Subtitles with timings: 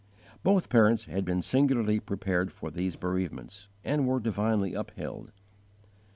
[0.41, 5.31] Both parents had been singularly prepared for these bereavements, and were divinely upheld.